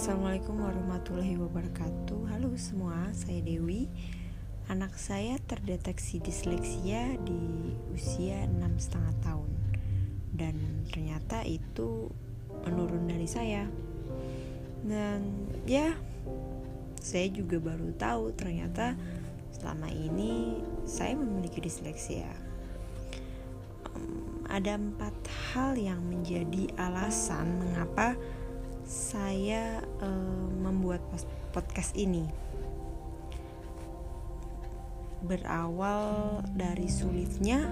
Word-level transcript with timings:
Assalamualaikum 0.00 0.64
warahmatullahi 0.64 1.36
wabarakatuh. 1.36 2.32
Halo 2.32 2.56
semua, 2.56 3.12
saya 3.12 3.44
Dewi. 3.44 3.84
Anak 4.72 4.96
saya 4.96 5.36
terdeteksi 5.44 6.24
disleksia 6.24 7.20
di 7.20 7.76
usia 7.92 8.48
enam 8.48 8.80
setengah 8.80 9.12
tahun. 9.20 9.52
Dan 10.32 10.56
ternyata 10.88 11.44
itu 11.44 12.08
menurun 12.64 13.12
dari 13.12 13.28
saya. 13.28 13.68
Dan 14.88 15.20
ya, 15.68 15.92
saya 16.96 17.28
juga 17.28 17.60
baru 17.60 17.92
tahu 17.92 18.32
ternyata 18.32 18.96
selama 19.52 19.92
ini 19.92 20.64
saya 20.88 21.12
memiliki 21.12 21.60
disleksia. 21.60 22.32
Ada 24.48 24.80
empat 24.80 25.12
hal 25.52 25.76
yang 25.76 26.00
menjadi 26.08 26.72
alasan 26.80 27.60
mengapa 27.60 28.16
saya 28.90 29.78
uh, 30.02 30.50
membuat 30.58 30.98
podcast 31.54 31.94
ini. 31.94 32.26
Berawal 35.22 36.42
dari 36.58 36.90
sulitnya 36.90 37.70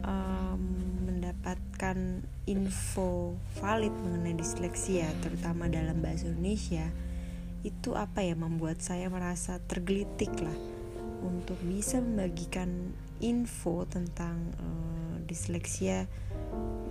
um, 0.00 0.62
mendapatkan 1.04 2.24
info 2.48 3.36
valid 3.60 3.92
mengenai 3.92 4.40
disleksia 4.40 5.12
terutama 5.20 5.68
dalam 5.68 6.00
bahasa 6.00 6.32
Indonesia 6.32 6.88
itu 7.60 7.92
apa 7.92 8.24
ya 8.24 8.32
membuat 8.32 8.80
saya 8.80 9.12
merasa 9.12 9.60
tergelitik 9.68 10.32
lah 10.40 10.56
untuk 11.20 11.56
bisa 11.64 12.00
membagikan 12.00 12.96
info 13.20 13.84
tentang 13.88 14.40
uh, 14.56 15.16
disleksia 15.24 16.08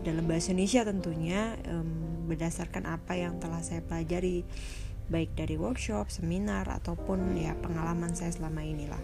dalam 0.04 0.28
bahasa 0.28 0.52
Indonesia 0.52 0.82
tentunya 0.84 1.56
um, 1.72 2.13
berdasarkan 2.24 2.88
apa 2.88 3.20
yang 3.20 3.38
telah 3.38 3.60
saya 3.60 3.84
pelajari 3.84 4.48
baik 5.12 5.36
dari 5.36 5.60
workshop, 5.60 6.08
seminar 6.10 6.66
ataupun 6.72 7.36
ya 7.36 7.54
pengalaman 7.60 8.16
saya 8.16 8.32
selama 8.32 8.64
inilah. 8.64 9.04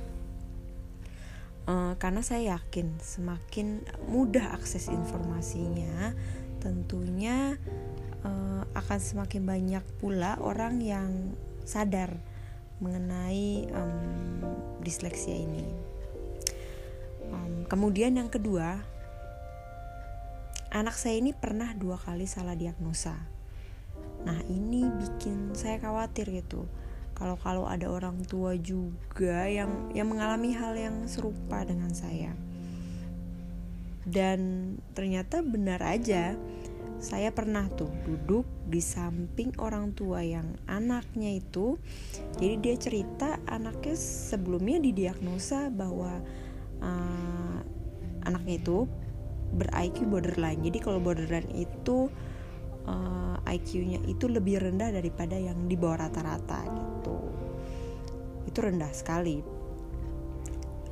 Uh, 1.69 1.93
karena 2.01 2.25
saya 2.25 2.57
yakin 2.57 2.97
semakin 2.97 3.85
mudah 4.09 4.57
akses 4.57 4.89
informasinya, 4.89 6.17
tentunya 6.63 7.59
uh, 8.25 8.63
akan 8.73 8.99
semakin 8.99 9.45
banyak 9.45 9.85
pula 10.01 10.39
orang 10.41 10.81
yang 10.81 11.37
sadar 11.67 12.17
mengenai 12.81 13.69
um, 13.75 14.41
disleksia 14.81 15.35
ini. 15.35 15.67
Um, 17.29 17.69
kemudian 17.69 18.17
yang 18.17 18.33
kedua, 18.33 18.81
anak 20.69 20.95
saya 20.97 21.17
ini 21.17 21.33
pernah 21.33 21.73
dua 21.73 21.97
kali 21.97 22.29
salah 22.29 22.53
diagnosa. 22.53 23.17
Nah 24.25 24.39
ini 24.45 24.85
bikin 24.85 25.57
saya 25.57 25.81
khawatir 25.81 26.29
gitu. 26.29 26.69
Kalau 27.17 27.35
kalau 27.35 27.67
ada 27.67 27.91
orang 27.91 28.23
tua 28.23 28.55
juga 28.55 29.49
yang 29.49 29.91
yang 29.91 30.07
mengalami 30.07 30.55
hal 30.55 30.77
yang 30.77 31.03
serupa 31.09 31.65
dengan 31.65 31.91
saya. 31.91 32.31
Dan 34.05 34.73
ternyata 34.95 35.43
benar 35.43 35.83
aja 35.83 36.33
saya 36.99 37.31
pernah 37.31 37.63
tuh 37.71 37.87
duduk 38.03 38.43
di 38.67 38.83
samping 38.83 39.55
orang 39.55 39.95
tua 39.95 40.19
yang 40.19 40.59
anaknya 40.67 41.39
itu 41.39 41.79
jadi 42.35 42.59
dia 42.59 42.75
cerita 42.75 43.39
anaknya 43.47 43.95
sebelumnya 43.95 44.83
didiagnosa 44.83 45.71
bahwa 45.71 46.19
uh, 46.83 47.57
anaknya 48.27 48.59
itu 48.59 48.83
ber-IQ 49.53 50.05
borderline. 50.09 50.61
Jadi 50.61 50.77
kalau 50.81 50.99
borderline 51.01 51.49
itu 51.53 52.09
uh, 52.85 53.37
eh, 53.45 53.55
IQ-nya 53.57 53.99
itu 54.05 54.29
lebih 54.29 54.61
rendah 54.61 54.93
daripada 54.93 55.35
yang 55.37 55.65
di 55.65 55.75
bawah 55.77 56.05
rata-rata 56.05 56.59
gitu. 56.69 57.17
Itu 58.45 58.59
rendah 58.61 58.91
sekali. 58.93 59.41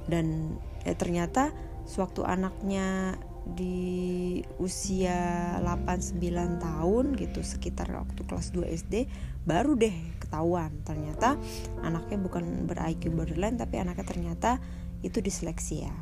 Dan 0.07 0.57
eh, 0.85 0.95
ternyata 0.97 1.53
sewaktu 1.87 2.25
anaknya 2.27 3.15
di 3.47 4.43
usia 4.59 5.55
8-9 5.63 6.19
tahun 6.59 7.05
gitu 7.15 7.39
sekitar 7.39 7.87
waktu 7.95 8.27
kelas 8.27 8.51
2 8.51 8.67
SD 8.75 9.07
baru 9.47 9.79
deh 9.79 9.95
ketahuan 10.19 10.83
ternyata 10.83 11.39
anaknya 11.79 12.19
bukan 12.19 12.67
ber-IQ 12.67 13.15
borderline 13.15 13.55
tapi 13.55 13.79
anaknya 13.79 14.03
ternyata 14.03 14.51
itu 14.99 15.23
disleksia. 15.23 15.95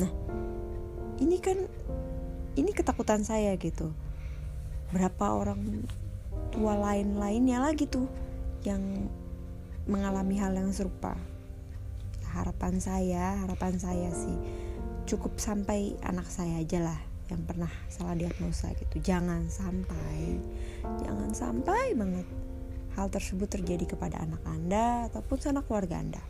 Nah, 0.00 0.10
ini 1.20 1.36
kan 1.38 1.68
ini 2.58 2.70
ketakutan 2.74 3.22
saya 3.22 3.54
gitu. 3.60 3.92
Berapa 4.90 5.36
orang 5.36 5.86
tua 6.50 6.74
lain-lainnya 6.74 7.62
lagi 7.62 7.86
tuh 7.86 8.10
yang 8.66 9.06
mengalami 9.86 10.36
hal 10.40 10.56
yang 10.56 10.72
serupa. 10.74 11.14
Harapan 12.30 12.78
saya 12.78 13.38
harapan 13.42 13.74
saya 13.78 14.10
sih 14.14 14.38
cukup 15.06 15.42
sampai 15.42 15.98
anak 16.06 16.30
saya 16.30 16.62
aja 16.62 16.78
lah 16.78 17.00
yang 17.30 17.42
pernah 17.46 17.70
salah 17.86 18.18
diagnosa 18.18 18.74
gitu. 18.74 18.98
Jangan 19.02 19.46
sampai 19.46 20.38
jangan 21.06 21.30
sampai 21.30 21.94
banget 21.94 22.26
hal 22.98 23.06
tersebut 23.06 23.46
terjadi 23.46 23.94
kepada 23.94 24.18
anak 24.18 24.42
anda 24.46 25.06
ataupun 25.10 25.38
sanak 25.38 25.66
keluarga 25.70 26.02
anda. 26.02 26.22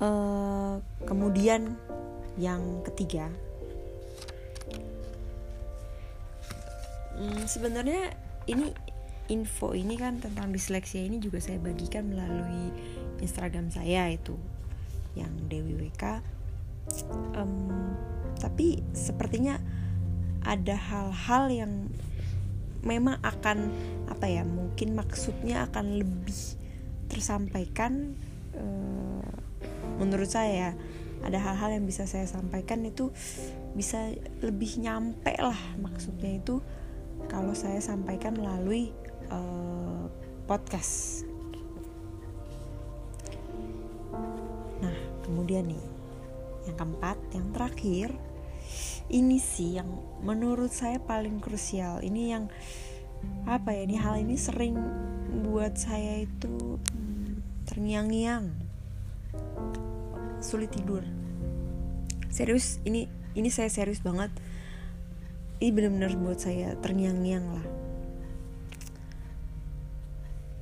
Uh, 0.00 0.80
kemudian 1.04 1.76
yang 2.40 2.80
ketiga. 2.88 3.28
Hmm, 7.20 7.44
sebenarnya 7.44 8.16
ini 8.48 8.72
info 9.30 9.76
ini 9.76 9.94
kan 9.94 10.18
tentang 10.18 10.50
disleksia 10.50 11.06
ini 11.06 11.22
juga 11.22 11.38
saya 11.38 11.62
bagikan 11.62 12.10
melalui 12.10 12.74
Instagram 13.22 13.70
saya 13.70 14.10
itu 14.10 14.34
yang 15.14 15.30
Dewi 15.46 15.78
WK 15.78 16.24
um, 17.38 17.94
tapi 18.40 18.82
sepertinya 18.90 19.60
ada 20.42 20.74
hal-hal 20.74 21.52
yang 21.52 21.72
memang 22.80 23.20
akan 23.20 23.70
apa 24.08 24.26
ya 24.26 24.42
mungkin 24.42 24.96
maksudnya 24.96 25.68
akan 25.68 26.00
lebih 26.00 26.56
tersampaikan 27.12 28.16
uh, 28.56 29.30
menurut 30.00 30.32
saya 30.32 30.72
ada 31.20 31.36
hal-hal 31.36 31.76
yang 31.76 31.84
bisa 31.84 32.08
saya 32.08 32.24
sampaikan 32.24 32.80
itu 32.84 33.12
bisa 33.76 34.10
lebih 34.40 34.80
nyampe 34.80 35.36
lah 35.36 35.58
maksudnya 35.78 36.40
itu 36.40 36.64
kalau 37.28 37.52
saya 37.52 37.78
sampaikan 37.78 38.34
melalui 38.34 38.90
uh, 39.30 40.08
podcast. 40.50 41.22
Nah, 44.82 44.96
kemudian 45.22 45.70
nih, 45.70 45.84
yang 46.66 46.74
keempat, 46.74 47.18
yang 47.30 47.46
terakhir, 47.54 48.08
ini 49.14 49.38
sih 49.38 49.78
yang 49.78 49.86
menurut 50.26 50.74
saya 50.74 50.98
paling 50.98 51.38
krusial. 51.38 52.02
Ini 52.02 52.22
yang 52.34 52.44
apa 53.46 53.78
ya? 53.78 53.86
Ini 53.86 53.96
hal 54.02 54.14
ini 54.26 54.34
sering 54.34 54.74
buat 55.46 55.78
saya 55.78 56.26
itu 56.26 56.82
hmm, 56.82 57.66
terngiang-ngiang 57.70 58.70
sulit 60.40 60.72
tidur. 60.72 61.04
Serius 62.32 62.80
ini 62.88 63.06
ini 63.36 63.48
saya 63.52 63.70
serius 63.70 64.00
banget. 64.00 64.32
Ini 65.60 65.70
benar-benar 65.76 66.16
buat 66.16 66.40
saya 66.40 66.72
terngiang-ngiang 66.80 67.46
lah. 67.52 67.66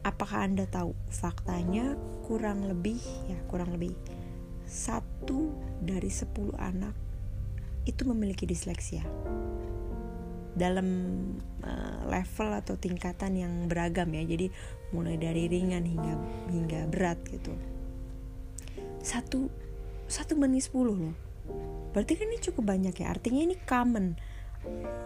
Apakah 0.03 0.51
anda 0.51 0.67
tahu 0.67 0.93
faktanya? 1.09 1.95
Kurang 2.29 2.67
lebih 2.69 3.01
ya 3.25 3.41
kurang 3.49 3.73
lebih 3.73 3.97
satu 4.69 5.49
dari 5.81 6.13
sepuluh 6.13 6.53
anak 6.61 6.93
itu 7.89 8.05
memiliki 8.05 8.45
disleksia. 8.45 9.01
Dalam 10.53 10.89
uh, 11.65 12.05
level 12.05 12.51
atau 12.53 12.77
tingkatan 12.77 13.33
yang 13.39 13.53
beragam 13.71 14.13
ya. 14.13 14.27
Jadi 14.29 14.53
mulai 14.93 15.17
dari 15.17 15.49
ringan 15.49 15.87
hingga 15.87 16.15
hingga 16.53 16.81
berat 16.93 17.17
gitu. 17.33 17.55
Satu 19.01 19.68
satu 20.09 20.35
banding 20.35 20.65
sepuluh 20.65 20.97
loh. 20.97 21.17
Berarti 21.93 22.17
kan 22.17 22.27
ini 22.33 22.41
cukup 22.41 22.65
banyak 22.65 22.97
ya. 22.97 23.13
Artinya 23.13 23.45
ini 23.45 23.57
common 23.69 24.17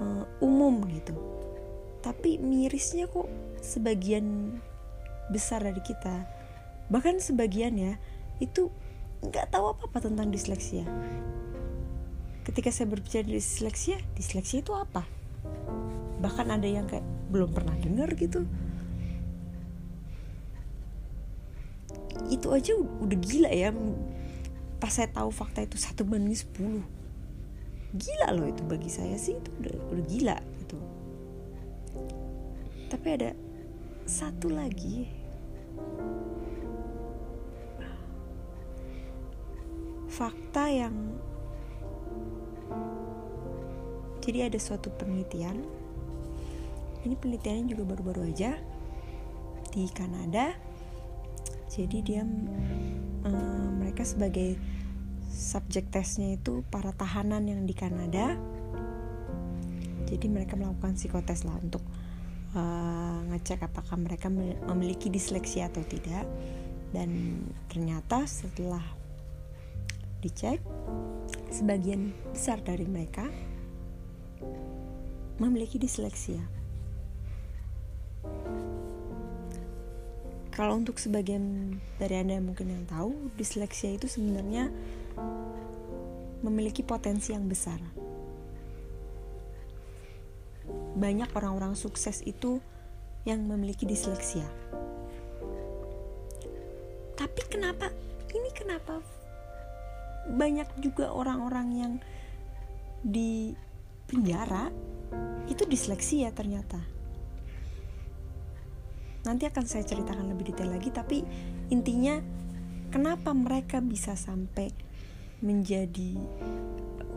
uh, 0.00 0.24
umum 0.40 0.86
gitu. 0.88 1.14
Tapi 2.02 2.38
mirisnya 2.38 3.06
kok 3.10 3.26
sebagian 3.62 4.58
besar 5.30 5.62
dari 5.62 5.78
kita 5.80 6.26
bahkan 6.92 7.16
sebagian 7.22 7.78
ya 7.78 7.96
itu 8.42 8.68
nggak 9.22 9.54
tahu 9.54 9.72
apa 9.72 9.82
apa 9.88 9.98
tentang 10.02 10.28
disleksia. 10.28 10.84
Ketika 12.42 12.74
saya 12.74 12.90
berbicara 12.90 13.24
disleksia 13.24 14.02
disleksia 14.18 14.60
itu 14.60 14.74
apa? 14.74 15.06
Bahkan 16.18 16.46
ada 16.52 16.66
yang 16.66 16.90
kayak 16.90 17.06
belum 17.30 17.54
pernah 17.54 17.72
dengar 17.78 18.10
gitu. 18.18 18.44
Itu 22.28 22.50
aja 22.50 22.76
udah 22.76 23.18
gila 23.18 23.50
ya 23.50 23.70
pas 24.82 24.90
saya 24.90 25.06
tahu 25.14 25.30
fakta 25.30 25.62
itu 25.62 25.78
satu 25.78 26.02
banding 26.02 26.34
sepuluh. 26.34 26.82
Gila 27.94 28.34
loh 28.34 28.50
itu 28.50 28.66
bagi 28.66 28.90
saya 28.90 29.14
sih 29.14 29.38
itu 29.38 29.46
udah 29.62 29.74
udah 29.94 30.04
gila 30.10 30.36
gitu. 30.58 30.78
Tapi 32.90 33.06
ada 33.14 33.30
satu 34.10 34.50
lagi. 34.50 35.06
Fakta 40.10 40.66
yang 40.66 41.14
jadi 44.18 44.50
ada 44.50 44.58
suatu 44.58 44.90
penelitian. 44.98 45.62
Ini 47.06 47.14
penelitiannya 47.14 47.70
juga 47.70 47.86
baru-baru 47.86 48.34
aja 48.34 48.58
di 49.70 49.86
Kanada. 49.94 50.58
Jadi 51.70 51.98
dia 52.02 52.26
um, 52.26 53.78
mereka 53.78 54.02
sebagai 54.02 54.71
subjek 55.32 55.88
tesnya 55.88 56.36
itu 56.36 56.60
para 56.68 56.92
tahanan 56.92 57.48
yang 57.48 57.64
di 57.64 57.72
Kanada 57.72 58.36
jadi 60.04 60.28
mereka 60.28 60.60
melakukan 60.60 60.92
psikotes 60.92 61.48
lah 61.48 61.56
untuk 61.56 61.80
uh, 62.52 63.24
ngecek 63.32 63.64
apakah 63.64 63.96
mereka 63.96 64.28
memiliki 64.68 65.08
disleksia 65.08 65.72
atau 65.72 65.80
tidak 65.88 66.28
dan 66.92 67.40
ternyata 67.72 68.28
setelah 68.28 68.84
dicek 70.20 70.60
sebagian 71.48 72.12
besar 72.30 72.60
dari 72.60 72.84
mereka 72.84 73.26
memiliki 75.40 75.80
disleksia. 75.80 76.38
Kalau 80.52 80.76
untuk 80.76 81.00
sebagian 81.00 81.74
dari 81.96 82.20
Anda 82.20 82.36
mungkin 82.38 82.68
yang 82.68 82.84
tahu, 82.84 83.32
disleksia 83.40 83.96
itu 83.96 84.04
sebenarnya 84.04 84.68
memiliki 86.42 86.82
potensi 86.82 87.32
yang 87.32 87.46
besar. 87.46 87.78
Banyak 90.96 91.32
orang-orang 91.34 91.74
sukses 91.78 92.20
itu 92.26 92.58
yang 93.22 93.46
memiliki 93.46 93.86
disleksia. 93.86 94.46
Tapi 97.14 97.42
kenapa 97.46 97.90
ini 98.34 98.50
kenapa 98.50 98.98
banyak 100.32 100.68
juga 100.78 101.10
orang-orang 101.10 101.68
yang 101.74 101.92
di 103.02 103.54
penjara 104.06 104.70
itu 105.50 105.66
disleksia 105.66 106.30
ternyata 106.30 106.78
nanti 109.22 109.46
akan 109.46 109.64
saya 109.66 109.86
ceritakan 109.86 110.30
lebih 110.30 110.54
detail 110.54 110.70
lagi 110.74 110.90
tapi 110.90 111.22
intinya 111.70 112.18
kenapa 112.90 113.30
mereka 113.34 113.78
bisa 113.78 114.18
sampai 114.18 114.70
menjadi 115.42 116.16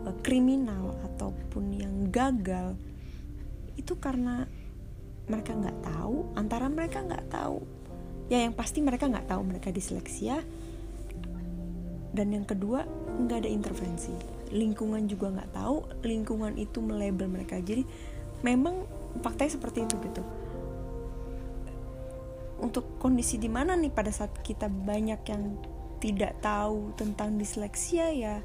uh, 0.03 0.15
kriminal 0.25 0.97
ataupun 1.05 1.71
yang 1.77 2.09
gagal 2.09 2.73
itu 3.77 3.93
karena 4.01 4.49
mereka 5.25 5.53
nggak 5.57 5.79
tahu 5.85 6.33
antara 6.37 6.69
mereka 6.69 7.01
nggak 7.01 7.29
tahu. 7.29 7.61
Ya 8.25 8.41
yang 8.41 8.57
pasti 8.57 8.81
mereka 8.81 9.05
nggak 9.05 9.29
tahu 9.29 9.41
mereka 9.45 9.69
disleksia 9.69 10.41
dan 12.15 12.31
yang 12.31 12.45
kedua 12.47 12.85
nggak 13.21 13.45
ada 13.45 13.49
intervensi. 13.49 14.13
Lingkungan 14.53 15.05
juga 15.09 15.33
nggak 15.35 15.51
tahu 15.53 15.77
lingkungan 16.05 16.57
itu 16.57 16.81
melabel 16.81 17.29
mereka. 17.29 17.61
Jadi 17.61 17.83
memang 18.41 18.85
faktanya 19.21 19.57
seperti 19.57 19.85
itu 19.85 19.95
gitu. 20.01 20.23
Untuk 22.61 22.97
kondisi 22.97 23.35
di 23.35 23.51
mana 23.51 23.75
nih 23.75 23.91
pada 23.91 24.09
saat 24.09 24.31
kita 24.41 24.71
banyak 24.71 25.21
yang 25.27 25.43
tidak 26.05 26.37
tahu 26.45 26.93
tentang 26.93 27.41
disleksia 27.41 28.13
ya 28.13 28.37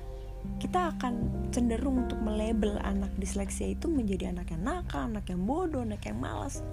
kita 0.57 0.97
akan 0.97 1.29
cenderung 1.53 2.09
untuk 2.09 2.17
melabel 2.25 2.81
anak 2.81 3.13
disleksia 3.21 3.77
itu 3.77 3.93
menjadi 3.93 4.33
anak 4.33 4.49
yang 4.49 4.65
nakal, 4.65 5.05
anak 5.05 5.29
yang 5.29 5.45
bodoh, 5.45 5.85
anak 5.85 6.01
yang 6.01 6.17
malas. 6.17 6.65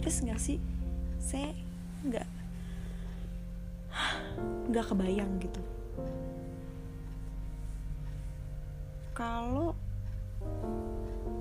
Terus 0.00 0.16
nggak 0.24 0.40
sih? 0.40 0.56
Saya 1.20 1.52
nggak 2.08 2.24
nggak 4.72 4.86
kebayang 4.88 5.32
gitu 5.44 5.60
kalau 9.12 9.76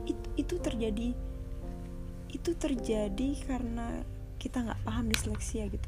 itu, 0.04 0.28
itu 0.36 0.56
terjadi 0.60 1.10
itu 2.31 2.51
terjadi 2.56 3.30
karena 3.48 4.04
kita 4.36 4.68
nggak 4.68 4.81
paham 4.83 5.07
disleksia 5.07 5.72
gitu 5.72 5.88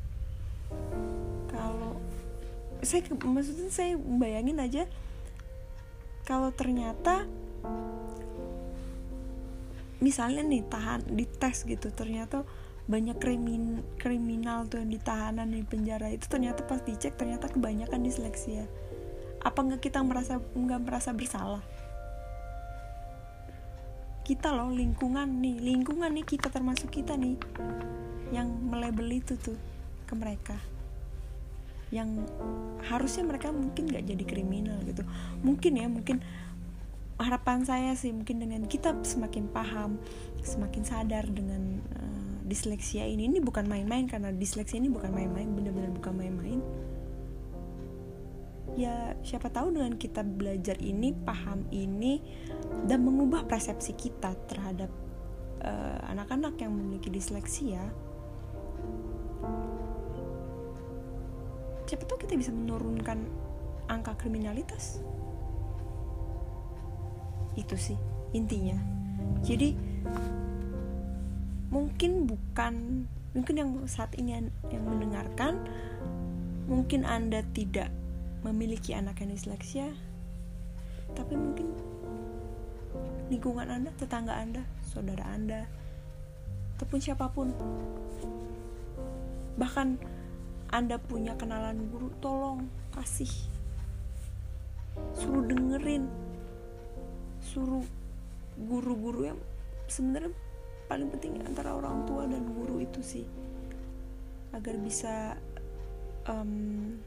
saya 2.83 3.01
maksudnya 3.23 3.69
saya 3.71 3.97
bayangin 3.97 4.59
aja 4.59 4.83
kalau 6.23 6.51
ternyata 6.55 7.27
misalnya 10.03 10.43
nih 10.43 10.63
tahan 10.67 11.03
di 11.15 11.25
tes 11.27 11.63
gitu 11.63 11.91
ternyata 11.95 12.43
banyak 12.83 13.15
krimin 13.15 13.79
kriminal 13.95 14.67
tuh 14.67 14.83
yang 14.83 14.91
ditahanan 14.91 15.47
di 15.47 15.63
penjara 15.63 16.11
itu 16.11 16.27
ternyata 16.27 16.67
pas 16.67 16.83
dicek 16.83 17.15
ternyata 17.15 17.47
kebanyakan 17.47 18.03
disleksia 18.03 18.67
apa 19.43 19.59
nggak 19.59 19.81
kita 19.83 19.99
merasa 19.99 20.39
nggak 20.39 20.81
merasa 20.87 21.11
bersalah? 21.11 21.63
Kita 24.23 24.55
loh 24.55 24.71
lingkungan 24.71 25.43
nih 25.43 25.59
lingkungan 25.59 26.15
nih 26.15 26.23
kita 26.23 26.47
termasuk 26.47 26.87
kita 26.87 27.19
nih 27.19 27.35
yang 28.31 28.47
melebel 28.71 29.11
itu 29.11 29.35
tuh 29.35 29.59
ke 30.07 30.15
mereka 30.15 30.55
yang 31.93 32.25
harusnya 32.89 33.21
mereka 33.21 33.53
mungkin 33.53 33.85
nggak 33.85 34.09
jadi 34.09 34.23
kriminal 34.25 34.81
gitu. 34.81 35.05
Mungkin 35.45 35.77
ya 35.77 35.85
mungkin 35.85 36.25
harapan 37.21 37.61
saya 37.61 37.93
sih 37.93 38.09
mungkin 38.09 38.41
dengan 38.41 38.65
kita 38.65 38.97
semakin 39.05 39.45
paham 39.53 40.01
semakin 40.41 40.81
sadar 40.81 41.29
dengan 41.29 41.79
uh, 41.93 42.35
disleksia 42.49 43.05
ini 43.05 43.29
ini 43.29 43.37
bukan 43.39 43.69
main-main 43.69 44.09
karena 44.09 44.33
disleksia 44.33 44.81
ini 44.81 44.89
bukan 44.89 45.13
main-main 45.13 45.53
benar-benar 45.53 45.93
bukan 45.93 46.13
main-main. 46.17 46.59
Ya 48.73 49.13
siapa 49.21 49.53
tahu 49.53 49.77
dengan 49.77 49.93
kita 50.01 50.25
belajar 50.25 50.81
ini 50.81 51.13
paham 51.13 51.69
ini 51.69 52.17
dan 52.89 53.05
mengubah 53.05 53.45
persepsi 53.45 53.93
kita 53.93 54.33
terhadap 54.49 54.89
eh, 55.61 55.99
anak-anak 56.09 56.57
uh, 56.57 56.61
yang 56.65 56.73
memiliki 56.73 57.13
disleksia 57.13 57.93
siapa 61.93 62.09
tahu 62.09 62.25
kita 62.25 62.33
bisa 62.33 62.49
menurunkan 62.49 63.21
angka 63.85 64.17
kriminalitas. 64.17 64.97
Itu 67.53 67.77
sih 67.77 67.93
intinya. 68.33 68.81
Jadi 69.45 69.77
mungkin 71.69 72.25
bukan 72.25 73.05
mungkin 73.37 73.55
yang 73.61 73.69
saat 73.85 74.09
ini 74.17 74.41
yang 74.73 74.85
mendengarkan 74.89 75.61
mungkin 76.65 77.05
anda 77.05 77.45
tidak 77.53 77.93
memiliki 78.41 78.97
anak 78.97 79.21
yang 79.21 79.29
disleksia 79.29 79.93
tapi 81.13 81.37
mungkin 81.37 81.77
lingkungan 83.29 83.69
anda 83.69 83.93
tetangga 84.01 84.33
anda 84.33 84.65
saudara 84.81 85.29
anda 85.29 85.69
ataupun 86.77 86.97
siapa 86.97 87.29
pun. 87.29 87.53
Bahkan 89.61 90.12
anda 90.73 90.97
punya 90.97 91.37
kenalan 91.37 91.85
guru 91.93 92.09
tolong 92.17 92.65
kasih. 92.97 93.29
Suruh 95.13 95.45
dengerin. 95.45 96.09
Suruh 97.45 97.85
guru-guru 98.57 99.29
yang 99.29 99.39
sebenarnya 99.85 100.33
paling 100.89 101.13
penting 101.13 101.45
antara 101.45 101.77
orang 101.77 102.09
tua 102.09 102.25
dan 102.25 102.41
guru 102.57 102.81
itu 102.81 103.05
sih. 103.05 103.25
Agar 104.49 104.73
bisa 104.81 105.37
um, 106.25 106.97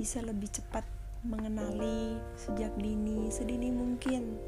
bisa 0.00 0.24
lebih 0.24 0.48
cepat 0.48 0.88
mengenali 1.28 2.16
sejak 2.40 2.72
dini 2.80 3.28
sedini 3.28 3.68
mungkin. 3.68 4.40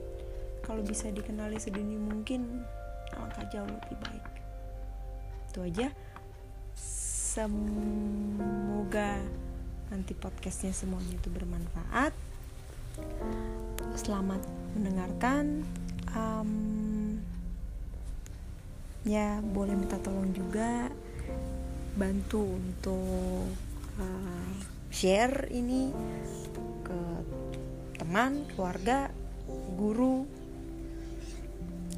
Kalau 0.64 0.80
bisa 0.80 1.12
dikenali 1.12 1.60
sedini 1.60 2.00
mungkin 2.00 2.64
alangkah 3.12 3.44
jauh 3.52 3.68
lebih 3.68 3.96
baik. 4.00 4.24
Itu 5.52 5.60
aja 5.60 5.92
semoga 7.38 9.14
nanti 9.94 10.10
podcastnya 10.10 10.74
semuanya 10.74 11.14
itu 11.14 11.30
bermanfaat 11.30 12.10
selamat 13.94 14.42
mendengarkan 14.74 15.62
um, 16.18 17.22
ya 19.06 19.38
boleh 19.54 19.78
minta 19.78 20.02
tolong 20.02 20.34
juga 20.34 20.90
bantu 21.94 22.58
untuk 22.58 23.46
uh, 24.02 24.50
share 24.90 25.46
ini 25.54 25.94
ke 26.82 27.00
teman, 28.02 28.50
keluarga, 28.54 29.14
guru. 29.78 30.26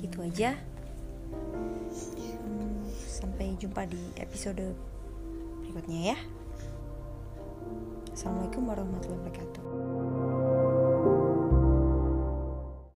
Itu 0.01 0.21
aja. 0.25 0.57
Sampai 3.05 3.57
jumpa 3.61 3.85
di 3.85 4.01
episode 4.17 4.90
berikutnya 5.71 6.15
ya. 6.15 6.19
Assalamualaikum 8.11 8.67
warahmatullahi 8.67 9.23
wabarakatuh. 9.23 10.30